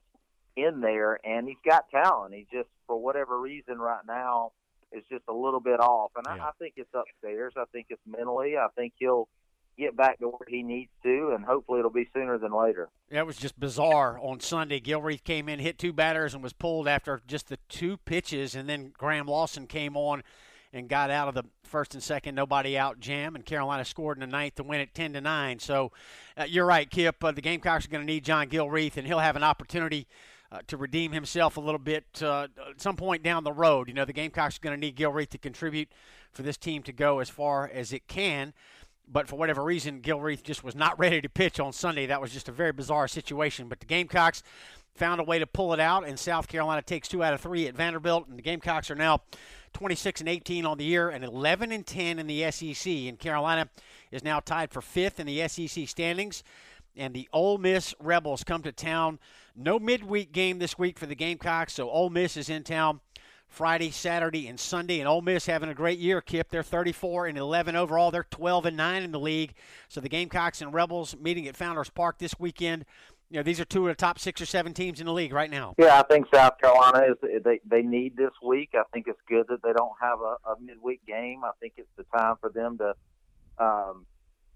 in 0.55 0.79
there, 0.79 1.19
and 1.25 1.47
he's 1.47 1.57
got 1.65 1.89
talent. 1.89 2.33
He 2.33 2.47
just, 2.51 2.69
for 2.87 2.97
whatever 2.99 3.39
reason, 3.39 3.77
right 3.77 4.05
now 4.07 4.53
is 4.91 5.03
just 5.09 5.23
a 5.27 5.33
little 5.33 5.59
bit 5.59 5.79
off. 5.79 6.11
And 6.15 6.25
yeah. 6.27 6.43
I, 6.43 6.49
I 6.49 6.51
think 6.59 6.75
it's 6.77 6.93
upstairs. 6.93 7.53
I 7.57 7.65
think 7.71 7.87
it's 7.89 8.01
mentally. 8.05 8.57
I 8.57 8.67
think 8.75 8.93
he'll 8.97 9.27
get 9.77 9.95
back 9.95 10.19
to 10.19 10.27
where 10.27 10.47
he 10.47 10.63
needs 10.63 10.91
to, 11.03 11.33
and 11.35 11.43
hopefully 11.43 11.79
it'll 11.79 11.91
be 11.91 12.07
sooner 12.13 12.37
than 12.37 12.53
later. 12.53 12.89
That 13.11 13.25
was 13.25 13.37
just 13.37 13.59
bizarre 13.59 14.19
on 14.19 14.39
Sunday. 14.39 14.79
Gilreath 14.79 15.23
came 15.23 15.49
in, 15.49 15.59
hit 15.59 15.77
two 15.77 15.93
batters, 15.93 16.33
and 16.33 16.41
was 16.41 16.53
pulled 16.53 16.87
after 16.87 17.21
just 17.27 17.49
the 17.49 17.57
two 17.69 17.97
pitches, 17.97 18.55
and 18.55 18.69
then 18.69 18.93
Graham 18.97 19.27
Lawson 19.27 19.67
came 19.67 19.97
on 19.97 20.23
and 20.71 20.89
got 20.89 21.09
out 21.09 21.27
of 21.27 21.35
the 21.35 21.43
first 21.63 21.93
and 21.93 22.03
second 22.03 22.35
nobody 22.35 22.77
out 22.77 22.99
jam, 22.99 23.35
and 23.35 23.45
Carolina 23.45 23.85
scored 23.85 24.17
in 24.17 24.21
the 24.21 24.27
ninth 24.27 24.55
to 24.55 24.63
win 24.63 24.81
it 24.81 24.93
10 24.93 25.13
to 25.13 25.21
9. 25.21 25.59
So 25.59 25.91
uh, 26.37 26.43
you're 26.43 26.65
right, 26.65 26.89
Kip. 26.89 27.23
Uh, 27.23 27.31
the 27.31 27.41
Gamecocks 27.41 27.85
are 27.85 27.89
going 27.89 28.05
to 28.05 28.11
need 28.11 28.23
John 28.23 28.47
Gilreath, 28.47 28.97
and 28.97 29.07
he'll 29.07 29.19
have 29.19 29.35
an 29.35 29.43
opportunity 29.43 30.07
uh, 30.51 30.59
to 30.67 30.77
redeem 30.77 31.11
himself 31.11 31.57
a 31.57 31.61
little 31.61 31.79
bit 31.79 32.05
uh, 32.21 32.47
at 32.69 32.81
some 32.81 32.95
point 32.95 33.23
down 33.23 33.43
the 33.43 33.51
road. 33.51 33.87
You 33.87 33.93
know, 33.93 34.05
the 34.05 34.13
Gamecocks 34.13 34.57
are 34.57 34.61
going 34.61 34.75
to 34.75 34.79
need 34.79 34.95
Gilreath 34.95 35.29
to 35.29 35.37
contribute 35.37 35.89
for 36.31 36.43
this 36.43 36.57
team 36.57 36.83
to 36.83 36.93
go 36.93 37.19
as 37.19 37.29
far 37.29 37.69
as 37.73 37.93
it 37.93 38.07
can. 38.07 38.53
But 39.07 39.27
for 39.27 39.35
whatever 39.35 39.63
reason, 39.63 40.01
Gilreath 40.01 40.43
just 40.43 40.63
was 40.63 40.75
not 40.75 40.97
ready 40.99 41.21
to 41.21 41.29
pitch 41.29 41.59
on 41.59 41.73
Sunday. 41.73 42.05
That 42.05 42.21
was 42.21 42.31
just 42.31 42.49
a 42.49 42.51
very 42.51 42.71
bizarre 42.71 43.07
situation. 43.07 43.67
But 43.67 43.79
the 43.79 43.85
Gamecocks 43.85 44.43
found 44.95 45.19
a 45.19 45.23
way 45.23 45.39
to 45.39 45.47
pull 45.47 45.73
it 45.73 45.79
out, 45.79 46.07
and 46.07 46.17
South 46.17 46.47
Carolina 46.47 46.81
takes 46.81 47.07
two 47.07 47.23
out 47.23 47.33
of 47.33 47.41
three 47.41 47.67
at 47.67 47.75
Vanderbilt, 47.75 48.27
and 48.27 48.37
the 48.37 48.41
Gamecocks 48.41 48.89
are 48.89 48.95
now 48.95 49.21
26 49.73 50.21
and 50.21 50.29
18 50.29 50.65
on 50.65 50.77
the 50.77 50.85
year 50.85 51.09
and 51.09 51.23
11 51.23 51.71
and 51.73 51.85
10 51.85 52.17
in 52.17 52.27
the 52.27 52.49
SEC. 52.49 52.87
And 52.87 53.19
Carolina 53.19 53.69
is 54.09 54.23
now 54.23 54.39
tied 54.39 54.71
for 54.71 54.81
fifth 54.81 55.19
in 55.19 55.27
the 55.27 55.47
SEC 55.47 55.87
standings. 55.87 56.43
And 56.97 57.13
the 57.13 57.27
Ole 57.33 57.57
Miss 57.57 57.93
Rebels 57.99 58.43
come 58.43 58.61
to 58.63 58.71
town. 58.71 59.19
No 59.55 59.79
midweek 59.79 60.31
game 60.31 60.59
this 60.59 60.77
week 60.77 60.97
for 60.97 61.05
the 61.05 61.15
Gamecocks, 61.15 61.73
so 61.73 61.89
Ole 61.89 62.09
Miss 62.09 62.37
is 62.37 62.49
in 62.49 62.63
town 62.63 63.01
Friday, 63.47 63.91
Saturday, 63.91 64.47
and 64.47 64.59
Sunday. 64.59 64.99
And 64.99 65.07
Ole 65.07 65.21
Miss 65.21 65.45
having 65.45 65.69
a 65.69 65.73
great 65.73 65.99
year, 65.99 66.21
Kip. 66.21 66.49
They're 66.49 66.63
34 66.63 67.27
and 67.27 67.37
11 67.37 67.75
overall. 67.75 68.11
They're 68.11 68.27
12 68.29 68.65
and 68.67 68.77
9 68.77 69.03
in 69.03 69.11
the 69.11 69.19
league. 69.19 69.53
So 69.87 70.01
the 70.01 70.09
Gamecocks 70.09 70.61
and 70.61 70.73
Rebels 70.73 71.15
meeting 71.17 71.47
at 71.47 71.55
Founders 71.55 71.89
Park 71.89 72.19
this 72.19 72.37
weekend. 72.39 72.85
You 73.29 73.37
know, 73.37 73.43
these 73.43 73.59
are 73.59 73.65
two 73.65 73.87
of 73.87 73.87
the 73.87 73.95
top 73.95 74.19
six 74.19 74.39
or 74.39 74.45
seven 74.45 74.73
teams 74.73 74.99
in 74.99 75.07
the 75.07 75.13
league 75.13 75.33
right 75.33 75.49
now. 75.49 75.73
Yeah, 75.77 75.99
I 75.99 76.03
think 76.03 76.27
South 76.33 76.59
Carolina 76.59 77.05
is 77.11 77.43
they 77.43 77.59
they 77.65 77.81
need 77.81 78.15
this 78.15 78.31
week. 78.45 78.69
I 78.75 78.83
think 78.93 79.07
it's 79.07 79.19
good 79.27 79.47
that 79.49 79.63
they 79.63 79.73
don't 79.73 79.95
have 79.99 80.19
a, 80.19 80.37
a 80.51 80.59
midweek 80.61 81.03
game. 81.07 81.43
I 81.43 81.51
think 81.59 81.73
it's 81.77 81.89
the 81.97 82.05
time 82.15 82.35
for 82.39 82.49
them 82.49 82.77
to, 82.77 82.93
um, 83.57 84.04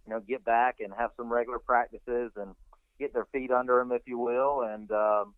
you 0.09 0.15
know, 0.15 0.21
get 0.21 0.43
back 0.43 0.77
and 0.79 0.91
have 0.97 1.11
some 1.15 1.31
regular 1.31 1.59
practices 1.59 2.31
and 2.35 2.55
get 2.97 3.13
their 3.13 3.25
feet 3.25 3.51
under 3.51 3.77
them, 3.77 3.91
if 3.91 4.01
you 4.05 4.17
will. 4.17 4.61
And 4.61 4.91
um, 4.91 5.35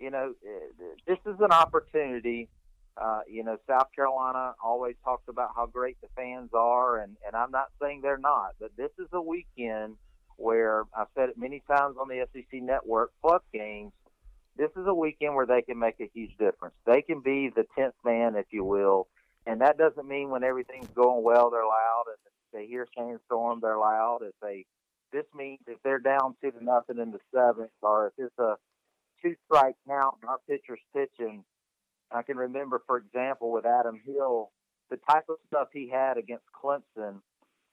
you 0.00 0.10
know, 0.10 0.34
this 1.06 1.18
is 1.24 1.36
an 1.40 1.52
opportunity 1.52 2.48
uh, 3.00 3.20
you 3.30 3.44
know, 3.44 3.56
South 3.68 3.86
Carolina 3.94 4.54
always 4.62 4.96
talks 5.04 5.22
about 5.28 5.50
how 5.54 5.66
great 5.66 5.96
the 6.00 6.08
fans 6.16 6.50
are, 6.52 6.98
and, 6.98 7.16
and 7.24 7.36
I'm 7.36 7.52
not 7.52 7.68
saying 7.80 8.00
they're 8.02 8.18
not, 8.18 8.54
but 8.58 8.72
this 8.76 8.90
is 8.98 9.06
a 9.12 9.22
weekend 9.22 9.94
where 10.36 10.82
I've 10.96 11.06
said 11.14 11.28
it 11.28 11.38
many 11.38 11.62
times 11.70 11.96
on 12.00 12.08
the 12.08 12.26
SEC 12.32 12.60
network 12.60 13.12
plus 13.20 13.42
games. 13.52 13.92
This 14.56 14.70
is 14.76 14.84
a 14.84 14.94
weekend 14.94 15.36
where 15.36 15.46
they 15.46 15.62
can 15.62 15.78
make 15.78 16.00
a 16.00 16.10
huge 16.12 16.32
difference. 16.38 16.74
They 16.86 17.02
can 17.02 17.20
be 17.20 17.52
the 17.54 17.66
tenth 17.78 17.94
man, 18.04 18.34
if 18.34 18.46
you 18.50 18.64
will, 18.64 19.06
and 19.46 19.60
that 19.60 19.78
doesn't 19.78 20.08
mean 20.08 20.30
when 20.30 20.42
everything's 20.42 20.90
going 20.92 21.22
well 21.22 21.50
they're 21.50 21.62
loud, 21.62 22.04
and 22.08 22.16
they 22.52 22.66
hear 22.66 22.86
sandstorm 22.96 23.60
they're 23.62 23.78
loud. 23.78 24.20
If 24.22 24.34
they 24.42 24.66
this 25.12 25.26
means 25.34 25.60
if 25.66 25.78
they're 25.84 25.98
down 25.98 26.36
two 26.42 26.50
to 26.50 26.64
nothing 26.64 26.98
in 26.98 27.10
the 27.12 27.20
seventh, 27.34 27.70
or 27.82 28.08
if 28.08 28.12
it's 28.18 28.38
a 28.38 28.56
two 29.22 29.34
strike 29.46 29.76
count 29.88 30.16
and 30.22 30.30
our 30.30 30.38
pitcher's 30.48 30.80
pitching 30.94 31.44
I 32.10 32.22
can 32.22 32.36
remember, 32.36 32.82
for 32.86 32.96
example, 32.96 33.52
with 33.52 33.66
Adam 33.66 34.00
Hill, 34.04 34.50
the 34.90 34.98
type 35.10 35.24
of 35.28 35.36
stuff 35.46 35.68
he 35.72 35.88
had 35.88 36.16
against 36.16 36.46
Clemson 36.52 37.20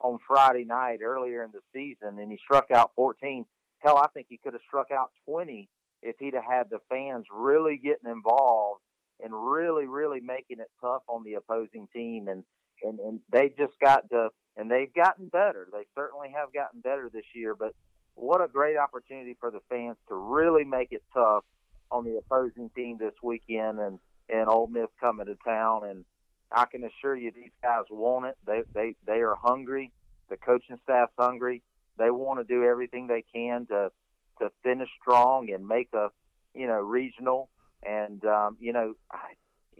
on 0.02 0.20
Friday 0.28 0.66
night 0.66 1.00
earlier 1.04 1.44
in 1.44 1.52
the 1.52 1.62
season, 1.74 2.20
and 2.20 2.32
he 2.32 2.38
struck 2.38 2.70
out 2.72 2.92
14. 2.96 3.46
Hell, 3.80 3.98
I 3.98 4.08
think 4.14 4.28
he 4.30 4.38
could 4.38 4.54
have 4.54 4.62
struck 4.68 4.92
out 4.92 5.12
20 5.26 5.70
if 6.02 6.16
he'd 6.20 6.34
have 6.34 6.44
had 6.44 6.70
the 6.70 6.80
fans 6.90 7.26
really 7.32 7.78
getting 7.78 8.12
involved 8.12 8.82
and 9.24 9.34
really, 9.34 9.86
really 9.86 10.20
making 10.20 10.60
it 10.60 10.70
tough 10.82 11.04
on 11.08 11.24
the 11.24 11.36
opposing 11.36 11.88
team. 11.94 12.28
And 12.28 12.44
and 12.84 13.00
and 13.00 13.20
they 13.32 13.54
just 13.58 13.74
got 13.82 14.10
to, 14.10 14.30
and 14.58 14.70
they've 14.70 14.94
gotten 14.94 15.28
better. 15.28 15.68
They 15.72 15.86
certainly 15.96 16.30
have 16.36 16.54
gotten 16.54 16.82
better 16.82 17.10
this 17.14 17.26
year. 17.34 17.56
But 17.56 17.74
what 18.16 18.42
a 18.42 18.48
great 18.48 18.78
opportunity 18.78 19.36
for 19.40 19.52
the 19.52 19.62
fans 19.70 19.98
to 20.08 20.16
really 20.16 20.64
make 20.64 20.92
it 20.92 21.04
tough 21.14 21.44
on 21.92 22.06
the 22.06 22.18
opposing 22.18 22.70
team 22.76 22.98
this 22.98 23.14
weekend. 23.22 23.80
And 23.80 24.00
and 24.30 24.50
Ole 24.50 24.68
Miss 24.68 24.88
coming 25.00 25.28
to 25.28 25.36
town. 25.46 25.86
And 25.86 26.06
I 26.52 26.66
can 26.66 26.84
assure 26.84 27.16
you, 27.16 27.32
these 27.32 27.52
guys 27.62 27.84
want 27.90 28.26
it. 28.26 28.38
They 28.46 28.64
they 28.74 28.96
they 29.06 29.22
are 29.22 29.36
hungry. 29.36 29.92
The 30.30 30.38
coaching 30.38 30.80
staff's 30.84 31.14
hungry. 31.18 31.62
They 31.98 32.10
want 32.10 32.40
to 32.40 32.44
do 32.44 32.64
everything 32.64 33.08
they 33.08 33.24
can 33.34 33.66
to 33.68 33.92
to 34.40 34.50
finish 34.64 34.90
strong 35.02 35.52
and 35.52 35.68
make 35.68 35.90
a 35.94 36.10
you 36.54 36.68
know 36.68 36.80
regional. 36.80 37.50
And 37.84 38.24
um, 38.26 38.58
you 38.60 38.74
know, 38.74 38.96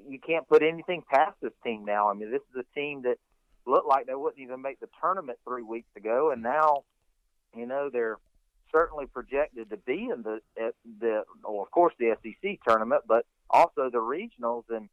you 0.08 0.20
can't 0.20 0.48
put 0.48 0.62
anything 0.64 1.04
past 1.10 1.36
this 1.42 1.54
team 1.64 1.86
now. 1.86 2.10
I 2.10 2.14
mean, 2.14 2.32
this 2.32 2.42
is 2.54 2.64
a 2.64 2.80
team 2.80 3.04
that 3.04 3.18
looked 3.66 3.88
like 3.88 4.06
they 4.08 4.16
wouldn't 4.16 4.42
even 4.42 4.62
make 4.62 4.80
the 4.80 4.90
tournament 5.02 5.40
three 5.48 5.64
weeks 5.64 5.90
ago, 5.96 6.32
and 6.32 6.44
now, 6.44 6.84
you 7.56 7.66
know, 7.66 7.90
they're 7.92 8.18
certainly 8.72 9.06
projected 9.06 9.70
to 9.70 9.78
be 9.78 10.10
in 10.14 10.24
the 10.24 10.40
the 11.00 11.24
well, 11.44 11.62
of 11.62 11.72
course 11.72 11.94
the 12.00 12.16
SEC 12.24 12.60
tournament, 12.68 13.04
but 13.08 13.26
also 13.50 13.90
the 13.90 14.00
regionals. 14.00 14.64
And 14.70 14.90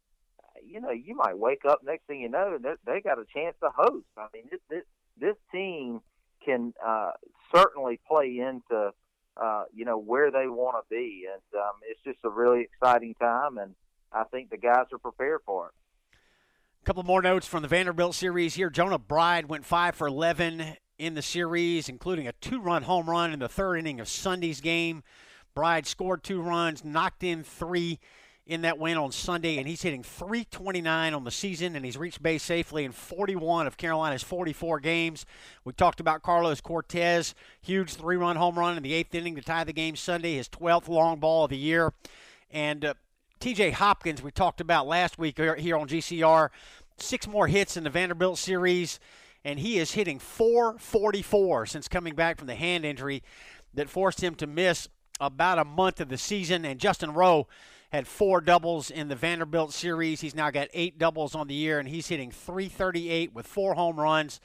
you 0.65 0.79
know, 0.79 0.91
you 0.91 1.15
might 1.15 1.37
wake 1.37 1.65
up 1.67 1.81
next 1.83 2.05
thing 2.07 2.21
you 2.21 2.29
know, 2.29 2.55
and 2.55 2.65
they 2.85 3.01
got 3.01 3.19
a 3.19 3.25
chance 3.33 3.55
to 3.61 3.69
host. 3.75 4.05
I 4.17 4.27
mean, 4.33 4.43
this 4.49 4.61
this, 4.69 4.83
this 5.19 5.35
team 5.51 6.01
can 6.45 6.73
uh, 6.85 7.11
certainly 7.53 7.99
play 8.07 8.39
into 8.39 8.91
uh, 9.37 9.63
you 9.73 9.85
know 9.85 9.97
where 9.97 10.31
they 10.31 10.47
want 10.47 10.77
to 10.77 10.95
be, 10.95 11.27
and 11.31 11.61
um, 11.61 11.73
it's 11.87 12.01
just 12.03 12.19
a 12.23 12.29
really 12.29 12.61
exciting 12.61 13.15
time, 13.15 13.57
and 13.57 13.75
I 14.13 14.23
think 14.25 14.49
the 14.49 14.57
guys 14.57 14.85
are 14.91 14.97
prepared 14.97 15.41
for 15.45 15.67
it. 15.67 15.73
A 16.81 16.85
couple 16.85 17.03
more 17.03 17.21
notes 17.21 17.47
from 17.47 17.61
the 17.61 17.67
Vanderbilt 17.67 18.15
series 18.15 18.55
here. 18.55 18.69
Jonah 18.69 18.99
Bride 18.99 19.47
went 19.47 19.65
five 19.65 19.95
for 19.95 20.07
eleven 20.07 20.75
in 20.97 21.15
the 21.15 21.21
series, 21.21 21.89
including 21.89 22.27
a 22.27 22.33
two-run 22.33 22.83
home 22.83 23.09
run 23.09 23.33
in 23.33 23.39
the 23.39 23.49
third 23.49 23.77
inning 23.77 23.99
of 23.99 24.07
Sunday's 24.07 24.61
game. 24.61 25.03
Bride 25.55 25.87
scored 25.87 26.23
two 26.23 26.41
runs, 26.41 26.83
knocked 26.83 27.23
in 27.23 27.43
three 27.43 27.99
in 28.45 28.61
that 28.63 28.77
win 28.77 28.97
on 28.97 29.11
Sunday, 29.11 29.57
and 29.57 29.67
he's 29.67 29.81
hitting 29.81 30.03
329 30.03 31.13
on 31.13 31.23
the 31.23 31.31
season, 31.31 31.75
and 31.75 31.85
he's 31.85 31.95
reached 31.95 32.21
base 32.21 32.43
safely 32.43 32.83
in 32.83 32.91
41 32.91 33.67
of 33.67 33.77
Carolina's 33.77 34.23
44 34.23 34.81
games. 34.81 35.25
We 35.63 35.71
talked 35.71 36.01
about 36.01 36.23
Carlos 36.23 36.59
Cortes, 36.59 37.33
huge 37.61 37.93
three 37.93 38.17
run 38.17 38.35
home 38.35 38.59
run 38.59 38.75
in 38.75 38.83
the 38.83 38.93
eighth 38.93 39.15
inning 39.15 39.35
to 39.35 39.41
tie 39.41 39.63
the 39.63 39.71
game 39.71 39.95
Sunday, 39.95 40.35
his 40.35 40.49
12th 40.49 40.89
long 40.89 41.19
ball 41.19 41.45
of 41.45 41.51
the 41.51 41.57
year. 41.57 41.93
And 42.51 42.83
uh, 42.83 42.93
TJ 43.43 43.73
Hopkins, 43.73 44.23
we 44.23 44.31
talked 44.31 44.61
about 44.61 44.87
last 44.87 45.19
week 45.19 45.37
here 45.37 45.75
on 45.75 45.85
GCR, 45.85 46.47
six 46.95 47.27
more 47.27 47.47
hits 47.47 47.75
in 47.75 47.83
the 47.83 47.89
Vanderbilt 47.89 48.37
series, 48.37 49.01
and 49.43 49.59
he 49.59 49.79
is 49.79 49.91
hitting 49.91 50.17
444 50.17 51.65
since 51.65 51.89
coming 51.89 52.15
back 52.15 52.37
from 52.37 52.47
the 52.47 52.55
hand 52.55 52.85
injury 52.85 53.21
that 53.73 53.89
forced 53.89 54.23
him 54.23 54.33
to 54.35 54.47
miss 54.47 54.87
about 55.19 55.59
a 55.59 55.65
month 55.65 55.99
of 55.99 56.07
the 56.07 56.17
season. 56.17 56.63
And 56.63 56.79
Justin 56.79 57.13
Rowe 57.13 57.49
had 57.91 58.07
four 58.07 58.39
doubles 58.39 58.89
in 58.89 59.09
the 59.09 59.15
Vanderbilt 59.17 59.73
series. 59.73 60.21
He's 60.21 60.35
now 60.35 60.49
got 60.49 60.69
eight 60.73 60.97
doubles 60.97 61.35
on 61.35 61.47
the 61.49 61.53
year, 61.53 61.79
and 61.79 61.89
he's 61.89 62.07
hitting 62.07 62.31
338 62.31 63.33
with 63.33 63.45
four 63.45 63.73
home 63.73 63.99
runs 63.99 64.39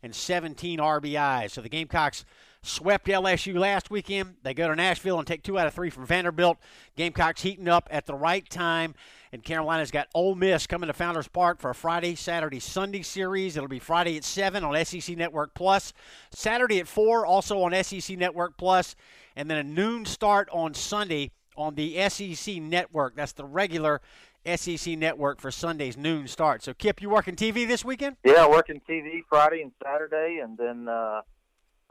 and 0.00 0.14
17 0.14 0.78
RBIs. 0.78 1.50
So 1.50 1.60
the 1.60 1.68
Gamecocks 1.68 2.24
swept 2.66 3.06
LSU 3.06 3.56
last 3.56 3.90
weekend. 3.90 4.36
They 4.42 4.54
go 4.54 4.68
to 4.68 4.76
Nashville 4.76 5.18
and 5.18 5.26
take 5.26 5.42
two 5.42 5.58
out 5.58 5.66
of 5.66 5.74
three 5.74 5.90
from 5.90 6.06
Vanderbilt. 6.06 6.58
Gamecocks 6.96 7.42
heating 7.42 7.68
up 7.68 7.88
at 7.90 8.06
the 8.06 8.14
right 8.14 8.48
time. 8.48 8.94
And 9.32 9.42
Carolina's 9.42 9.90
got 9.90 10.08
Ole 10.14 10.34
Miss 10.34 10.66
coming 10.66 10.86
to 10.86 10.92
Founders 10.92 11.28
Park 11.28 11.60
for 11.60 11.70
a 11.70 11.74
Friday, 11.74 12.14
Saturday, 12.14 12.60
Sunday 12.60 13.02
series. 13.02 13.56
It'll 13.56 13.68
be 13.68 13.78
Friday 13.78 14.16
at 14.16 14.24
7 14.24 14.62
on 14.62 14.84
SEC 14.84 15.16
Network 15.16 15.54
Plus, 15.54 15.92
Saturday 16.30 16.78
at 16.80 16.88
4 16.88 17.26
also 17.26 17.60
on 17.62 17.84
SEC 17.84 18.16
Network 18.16 18.56
Plus, 18.56 18.94
and 19.34 19.50
then 19.50 19.58
a 19.58 19.64
noon 19.64 20.04
start 20.04 20.48
on 20.52 20.72
Sunday 20.74 21.32
on 21.56 21.74
the 21.74 22.08
SEC 22.08 22.56
network. 22.56 23.16
That's 23.16 23.32
the 23.32 23.44
regular 23.44 24.00
SEC 24.46 24.98
network 24.98 25.40
for 25.40 25.50
Sunday's 25.50 25.96
noon 25.96 26.28
start. 26.28 26.62
So, 26.62 26.74
Kip, 26.74 27.00
you 27.00 27.08
working 27.10 27.34
TV 27.34 27.66
this 27.66 27.84
weekend? 27.84 28.16
Yeah, 28.24 28.46
working 28.48 28.80
TV 28.88 29.20
Friday 29.28 29.62
and 29.62 29.72
Saturday, 29.82 30.40
and 30.42 30.58
then 30.58 30.88
uh, 30.88 31.22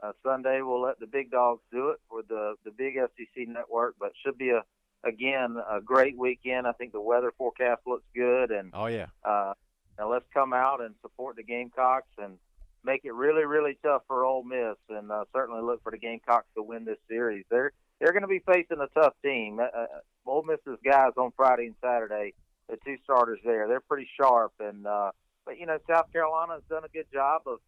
uh, 0.04 0.12
Sunday 0.22 0.60
we'll 0.62 0.82
let 0.82 1.00
the 1.00 1.06
big 1.06 1.30
dogs 1.30 1.62
do 1.72 1.90
it 1.90 2.00
for 2.08 2.22
the 2.22 2.54
the 2.64 2.70
big 2.70 2.94
SEC 2.94 3.48
network. 3.48 3.94
But 3.98 4.12
should 4.24 4.38
be 4.38 4.50
a 4.50 4.62
again 5.06 5.56
a 5.70 5.80
great 5.80 6.18
weekend. 6.18 6.66
I 6.66 6.72
think 6.72 6.92
the 6.92 7.00
weather 7.00 7.32
forecast 7.36 7.82
looks 7.86 8.04
good, 8.14 8.50
and 8.50 8.70
oh 8.74 8.86
yeah. 8.86 9.06
Uh, 9.24 9.54
now 9.98 10.10
let's 10.10 10.26
come 10.34 10.52
out 10.52 10.80
and 10.80 10.94
support 11.02 11.36
the 11.36 11.44
Gamecocks 11.44 12.10
and 12.18 12.38
make 12.84 13.04
it 13.04 13.14
really, 13.14 13.44
really 13.44 13.78
tough 13.82 14.02
for 14.06 14.24
Ole 14.24 14.44
Miss, 14.44 14.76
and 14.88 15.10
uh, 15.10 15.24
certainly 15.32 15.62
look 15.62 15.82
for 15.82 15.92
the 15.92 15.98
Gamecocks 15.98 16.48
to 16.56 16.62
win 16.62 16.84
this 16.84 16.98
series. 17.08 17.44
They're 17.50 17.72
they're 18.00 18.12
going 18.12 18.22
to 18.22 18.28
be 18.28 18.40
facing 18.40 18.80
a 18.80 18.88
tough 19.00 19.14
team. 19.24 19.60
Uh, 19.60 19.64
uh, 19.64 19.86
Ole 20.26 20.42
Miss's 20.42 20.78
guys 20.84 21.12
on 21.16 21.32
Friday 21.36 21.66
and 21.66 21.74
Saturday, 21.82 22.34
the 22.68 22.76
two 22.84 22.96
starters 23.04 23.38
there, 23.44 23.68
they're 23.68 23.80
pretty 23.80 24.08
sharp. 24.20 24.52
And 24.60 24.86
uh, 24.86 25.12
but 25.46 25.58
you 25.58 25.66
know, 25.66 25.78
South 25.88 26.12
Carolina 26.12 26.54
has 26.54 26.62
done 26.68 26.84
a 26.84 26.88
good 26.88 27.06
job 27.12 27.42
of 27.46 27.58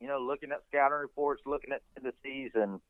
you 0.00 0.08
know 0.08 0.18
looking 0.18 0.52
at 0.52 0.62
scouting 0.68 0.98
reports, 0.98 1.42
looking 1.46 1.72
at 1.72 1.82
tendencies, 1.94 2.52
and 2.54 2.80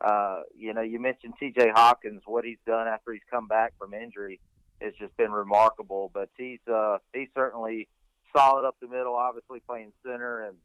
uh, 0.00 0.42
you 0.54 0.74
know, 0.74 0.82
you 0.82 1.00
mentioned 1.00 1.34
T.J. 1.40 1.70
Hopkins, 1.74 2.22
what 2.26 2.44
he's 2.44 2.58
done 2.66 2.86
after 2.86 3.12
he's 3.12 3.22
come 3.30 3.48
back 3.48 3.72
from 3.78 3.94
injury 3.94 4.40
has 4.80 4.92
just 4.98 5.16
been 5.16 5.32
remarkable. 5.32 6.10
But 6.12 6.28
he's 6.36 6.60
uh, 6.70 6.98
he's 7.14 7.28
certainly 7.34 7.88
solid 8.36 8.66
up 8.66 8.76
the 8.80 8.88
middle, 8.88 9.14
obviously 9.14 9.60
playing 9.66 9.92
center, 10.04 10.44
and 10.44 10.56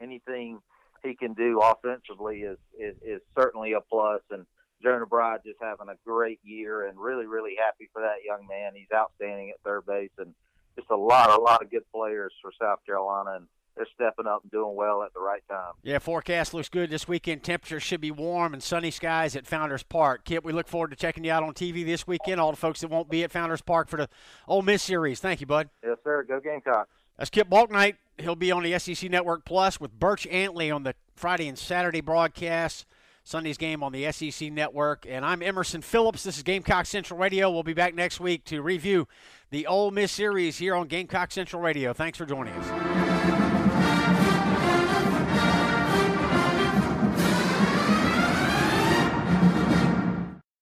anything 0.00 0.58
he 1.04 1.14
can 1.14 1.34
do 1.34 1.60
offensively 1.60 2.40
is 2.40 2.58
is, 2.78 2.96
is 3.02 3.20
certainly 3.38 3.74
a 3.74 3.80
plus. 3.80 4.22
And 4.30 4.46
Jonah 4.82 5.06
Bride 5.06 5.40
just 5.46 5.58
having 5.62 5.88
a 5.88 5.96
great 6.04 6.40
year, 6.42 6.88
and 6.88 6.98
really 6.98 7.26
really 7.26 7.54
happy 7.56 7.88
for 7.92 8.02
that 8.02 8.24
young 8.26 8.48
man. 8.48 8.72
He's 8.74 8.88
outstanding 8.92 9.50
at 9.50 9.60
third 9.64 9.86
base, 9.86 10.10
and 10.18 10.34
just 10.76 10.90
a 10.90 10.96
lot 10.96 11.30
a 11.30 11.40
lot 11.40 11.62
of 11.62 11.70
good 11.70 11.84
players 11.94 12.32
for 12.42 12.50
South 12.60 12.84
Carolina, 12.84 13.36
and 13.36 13.46
they're 13.76 13.86
stepping 13.94 14.26
up 14.26 14.42
and 14.42 14.50
doing 14.50 14.74
well 14.74 15.02
at 15.02 15.12
the 15.12 15.20
right 15.20 15.42
time. 15.48 15.72
Yeah, 15.82 15.98
forecast 15.98 16.54
looks 16.54 16.68
good 16.68 16.90
this 16.90 17.06
weekend. 17.06 17.42
Temperatures 17.42 17.82
should 17.82 18.00
be 18.00 18.10
warm 18.10 18.54
and 18.54 18.62
sunny 18.62 18.90
skies 18.90 19.36
at 19.36 19.46
Founders 19.46 19.82
Park. 19.82 20.24
Kip, 20.24 20.44
we 20.44 20.52
look 20.52 20.68
forward 20.68 20.90
to 20.90 20.96
checking 20.96 21.24
you 21.24 21.32
out 21.32 21.42
on 21.42 21.52
TV 21.52 21.84
this 21.84 22.06
weekend. 22.06 22.40
All 22.40 22.50
the 22.50 22.56
folks 22.56 22.80
that 22.80 22.88
won't 22.88 23.10
be 23.10 23.22
at 23.22 23.30
Founders 23.32 23.60
Park 23.60 23.88
for 23.88 23.98
the 23.98 24.08
Ole 24.48 24.62
Miss 24.62 24.82
series. 24.82 25.20
Thank 25.20 25.40
you, 25.40 25.46
bud. 25.46 25.68
Yes, 25.84 25.98
sir. 26.04 26.24
Go 26.26 26.40
Gamecocks. 26.40 26.90
That's 27.18 27.30
Kip 27.30 27.48
Bouknight. 27.48 27.96
He'll 28.18 28.36
be 28.36 28.50
on 28.50 28.62
the 28.62 28.78
SEC 28.78 29.10
Network 29.10 29.44
Plus 29.44 29.78
with 29.80 29.98
Birch 29.98 30.26
Antley 30.26 30.70
on 30.70 30.82
the 30.82 30.94
Friday 31.14 31.48
and 31.48 31.58
Saturday 31.58 32.00
broadcasts. 32.00 32.86
Sunday's 33.24 33.58
game 33.58 33.82
on 33.82 33.90
the 33.92 34.10
SEC 34.12 34.52
Network. 34.52 35.04
And 35.08 35.24
I'm 35.24 35.42
Emerson 35.42 35.82
Phillips. 35.82 36.22
This 36.22 36.36
is 36.36 36.44
Gamecock 36.44 36.86
Central 36.86 37.18
Radio. 37.18 37.50
We'll 37.50 37.64
be 37.64 37.74
back 37.74 37.94
next 37.94 38.20
week 38.20 38.44
to 38.44 38.62
review 38.62 39.08
the 39.50 39.66
Ole 39.66 39.90
Miss 39.90 40.12
series 40.12 40.58
here 40.58 40.76
on 40.76 40.86
Gamecock 40.86 41.32
Central 41.32 41.60
Radio. 41.60 41.92
Thanks 41.92 42.16
for 42.16 42.24
joining 42.24 42.54
us. 42.54 43.05